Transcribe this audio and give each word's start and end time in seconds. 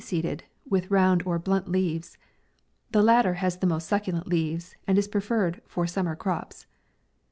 97 0.01 0.09
seeded, 0.23 0.43
with 0.67 0.89
round 0.89 1.21
or 1.27 1.37
blunt 1.37 1.67
leaves. 1.71 2.17
The 2.91 3.03
latter 3.03 3.35
has 3.35 3.57
the 3.57 3.67
most 3.67 3.87
succulent 3.87 4.25
leaves, 4.25 4.75
and 4.87 4.97
is 4.97 5.07
preferred 5.07 5.61
for 5.67 5.85
summer 5.85 6.15
crops. 6.15 6.65